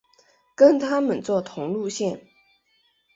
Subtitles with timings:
[0.55, 2.25] 跟他们坐同路线